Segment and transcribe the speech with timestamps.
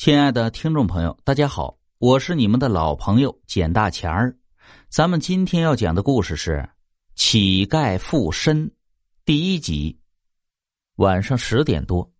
[0.00, 4.34] 亲爱的听众朋友，大家好，我是你们的老朋友简大钱儿。
[4.88, 6.52] 咱们今天要讲的故事是
[7.14, 8.66] 《乞丐附身》
[9.26, 10.00] 第一集。
[10.96, 12.10] 晚上十点多，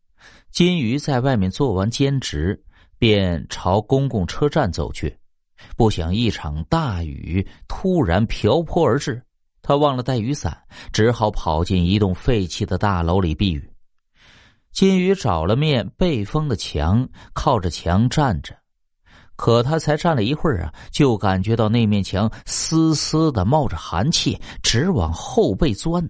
[0.51, 2.62] 金鱼在外面做完兼职，
[2.98, 5.19] 便朝公共车站走去。
[5.74, 9.22] 不想一场大雨突然瓢泼而至，
[9.62, 10.54] 他忘了带雨伞，
[10.92, 13.69] 只好跑进一栋废弃的大楼里避雨。
[14.72, 18.56] 金鱼找了面背风的墙，靠着墙站着。
[19.37, 26.06] 可他才站了一会儿啊，就感觉到那面墙丝丝的冒着寒气，直往后背钻。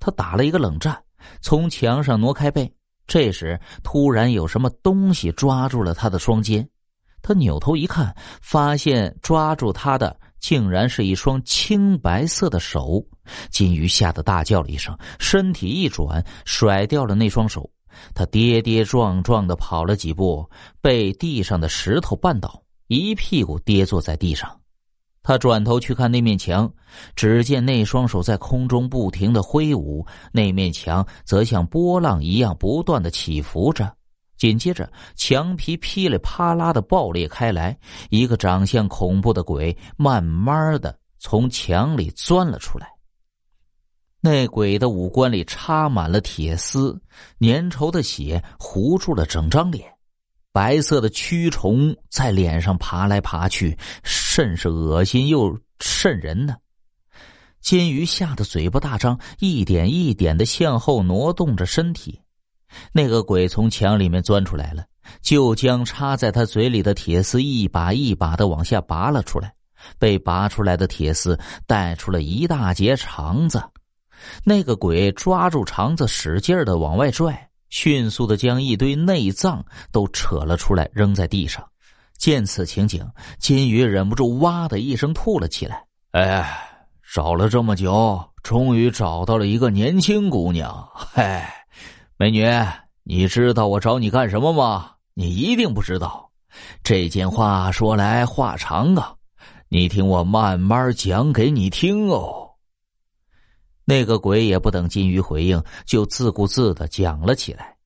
[0.00, 1.00] 他打了一个冷战，
[1.40, 2.70] 从墙上挪开背。
[3.06, 6.68] 这时，突然有什么东西抓住了他的双肩。
[7.22, 13.02] 他扭头一看，发现抓住他的竟然是一双青白色的手。
[13.50, 17.70] 金鱼吓得大叫了一声，身体一转，甩掉了那双手。
[18.14, 20.48] 他跌跌撞撞的跑了几步，
[20.80, 24.60] 被地上的石头绊倒，一屁股跌坐在地上。
[25.22, 26.70] 他转头去看那面墙，
[27.16, 33.90] 只见那双手在空中不停的挥舞，那面墙则像波浪一样不断的起伏着。
[34.36, 37.74] 紧接着，墙皮噼里啪啦的爆裂开来，
[38.10, 42.93] 一个长相恐怖的鬼慢慢的从墙里钻了出来。
[44.26, 46.98] 那鬼的五官里插满了铁丝，
[47.40, 49.86] 粘稠的血糊住了整张脸，
[50.50, 56.56] 白色的蛆虫在脸上爬来爬去，甚是恶心又瘆人呢。
[57.60, 62.18] 金鱼吓得嘴巴大张，一点一点的向后挪动着身体。
[62.92, 64.86] 那个鬼从墙里面钻出来了，
[65.20, 69.52] 就将插在他嘴里的铁丝一把一把的往下拔了出来。
[69.98, 73.62] 被拔出来的铁丝带出了一大截肠子。
[74.44, 81.64] 那个鬼抓住肠子，使劲的往外拽，迅速的将一堆内脏都扯了出来，扔在地上。
[82.16, 83.06] 见此情景，
[83.38, 85.84] 金鱼忍不住哇的一声吐了起来。
[86.12, 86.48] 哎，
[87.12, 90.88] 找了这么久，终于找到了一个年轻姑娘。
[90.94, 91.52] 嗨，
[92.16, 92.46] 美女，
[93.02, 94.92] 你知道我找你干什么吗？
[95.14, 96.30] 你一定不知道。
[96.84, 99.12] 这件话说来话长啊，
[99.68, 102.43] 你听我慢慢讲给你听哦。
[103.84, 107.76] 那个鬼也不等金鱼回应，就自顾自的讲了起来。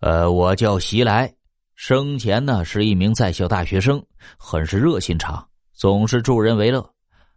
[0.00, 1.32] 呃，我叫席来，
[1.74, 4.02] 生前呢是一名在校大学生，
[4.38, 6.88] 很是热心肠，总是助人为乐。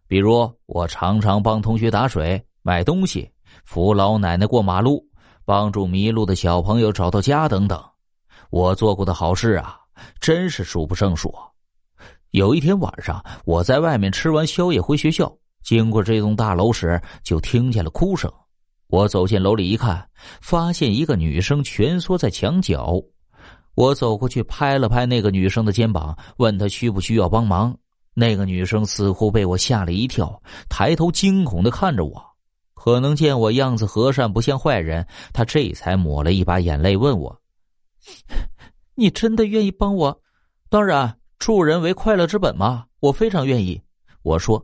[0.07, 3.29] 比如我常常帮同学打水、买东西、
[3.65, 5.05] 扶老奶奶过马路、
[5.43, 7.83] 帮助迷路的小朋友找到家等等。
[8.49, 9.79] 我做过的好事啊，
[10.19, 11.33] 真是数不胜数。
[12.31, 15.33] 有一天晚上，我在外面吃完宵夜回学校。
[15.63, 18.31] 经过这栋大楼时，就听见了哭声。
[18.87, 20.05] 我走进楼里一看，
[20.41, 23.01] 发现一个女生蜷缩在墙角。
[23.75, 27.73] 我走过去拍了拍那个女生的肩膀，问她需不需要帮忙。
[28.13, 32.21] 那个女生似乎被我吓了一跳，抬头惊恐的看着我。
[32.73, 37.41] 可能见我样子和善，不像坏人，她这才抹了一把眼泪，问我
[38.95, 40.21] ：“你真的愿意帮我
[40.67, 43.81] ？”“当然，助人为快乐之本嘛，我非常愿意。”
[44.23, 44.61] 我说。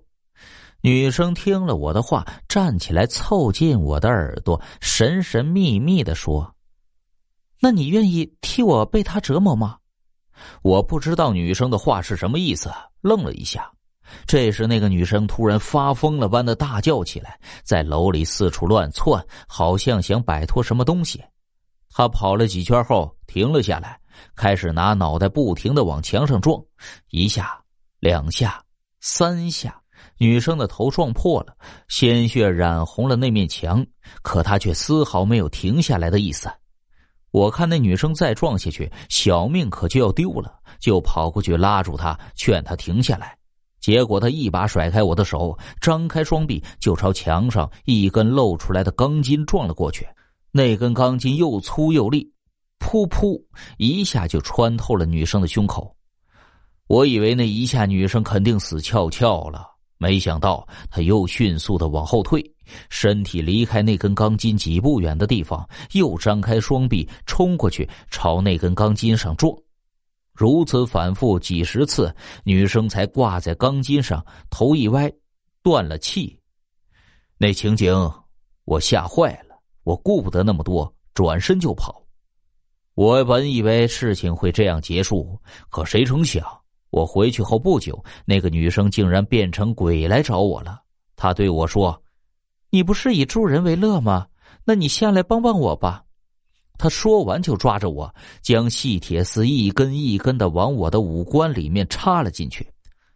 [0.87, 6.55] 女生听了我的话，站起来凑近我的耳朵，神神秘秘的说
[7.59, 9.79] ：“那你愿意替我被他折磨吗？”
[10.63, 12.71] 我不知道女生的话是什么意思，
[13.01, 13.69] 愣了一下。
[14.25, 21.21] 这时，那个女生突然发疯了般的大叫起来，在楼里四处乱窜，好像想摆脱什么东西。
[21.89, 23.99] 她跑了几圈后停了下来，
[24.37, 26.63] 开始拿脑袋不停的往墙上撞，
[27.09, 27.61] 一下、
[27.99, 28.63] 两下、
[29.01, 29.81] 三下。
[30.17, 31.55] 女生的头撞破了，
[31.87, 33.85] 鲜血染红了那面墙，
[34.21, 36.49] 可她却丝毫没有停下来的意思。
[37.31, 43.37] 我看那女生再撞下去，小命可就要丢了，就跑过去拉住她，劝她停下来。
[43.79, 50.07] 结果她一把甩开我的手，张开双臂就朝墙上一根露出来的钢筋撞了过去。
[50.51, 52.27] 那根钢筋又粗又利，
[52.79, 53.39] 噗噗
[53.77, 55.95] 一下就穿透了女生的胸口。
[56.87, 59.76] 我以为那一下女生肯定死翘翘了。
[59.97, 62.43] 没想到他又迅速的往后退，
[62.89, 69.51] 身体离开那根钢筋几步远的地方，又张开双臂冲过去，朝那根钢筋上撞。
[70.33, 75.11] 如此反复几十次，女生才挂在钢筋上，头一歪，
[75.63, 76.39] 断了气。
[77.39, 77.93] 那情景，
[78.65, 82.03] 我吓坏了，我顾不得那么多，转身就跑。
[82.93, 85.39] 我本以为事情会这样结束，
[85.69, 86.43] 可谁成想。
[86.97, 90.81] 我回去后不久，那个女生竟然变成鬼来找我了。
[91.15, 92.01] 她对我说
[92.71, 94.25] ：“你不是以助人为乐吗？
[94.65, 96.03] 那你下来帮帮我吧。”
[96.79, 102.67] 他说完就抓着我，将细铁丝一根一根的往我的五官里面插了进去。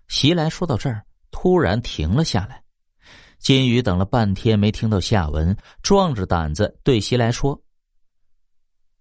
[0.07, 2.61] 袭来说到这儿，突然停了下来。
[3.39, 7.59] 金鱼等了半天没听到下文，壮着胆子对袭来说：“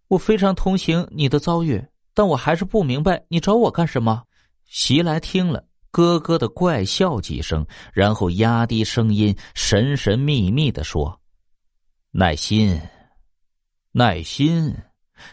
[0.08, 1.82] 我非常同情你的遭遇，
[2.14, 4.22] 但我还是不明白你找我干什么。”
[4.70, 11.20] 袭来听了，咯咯的怪笑几声，然后压低声音，神神秘秘的说
[12.12, 12.80] ：“耐心，
[13.90, 14.72] 耐心，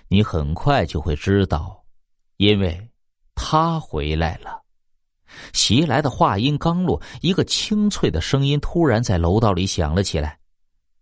[0.07, 1.85] 你很快就会知道，
[2.37, 2.89] 因为
[3.35, 4.63] 他回来了。”
[5.53, 10.39] 袭来的话音刚落，一个清脆的声音突然在楼道里响了起来：“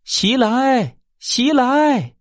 [0.04, 2.14] 袭来，袭来！”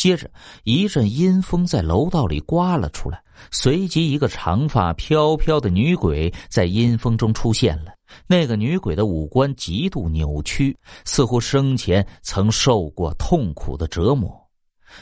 [0.00, 0.30] 接着
[0.64, 7.92] 一阵阴风在楼道里刮了出来，随即一个长发飘飘的女鬼在阴风中出现了。
[8.26, 10.74] 那个女鬼的五官极度扭曲，
[11.04, 14.34] 似乎生前曾受过痛苦的折磨。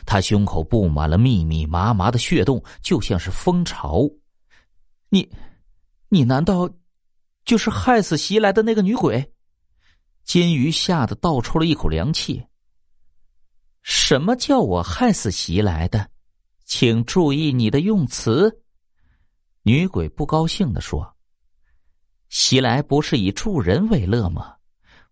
[0.05, 4.03] 她胸口布满了密密麻麻的血洞，就像是蜂巢。
[5.09, 5.31] 你。
[6.09, 6.69] 你难道
[7.45, 9.33] 就是害死袭来的那个女鬼？
[10.25, 12.43] 金鱼吓得倒抽了一口凉气。
[13.91, 16.11] 什么叫我害死袭来的？
[16.67, 18.61] 请注意你的用词。
[19.63, 21.17] 女鬼不高兴的说
[22.29, 24.57] ：“袭来不是以助人为乐吗？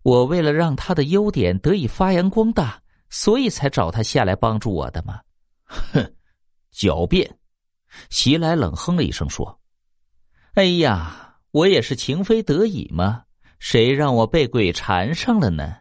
[0.03, 2.79] 我为了让他的优点得以发扬光大，
[3.09, 5.23] 所以才找他下来帮助我的嘛。”
[5.65, 6.15] 哼，
[6.71, 7.39] 狡辩！
[8.11, 9.59] 袭来冷哼了一声说。
[10.53, 13.25] 哎呀，我也是情非得已嘛，
[13.59, 15.77] 谁让我被鬼缠上了呢？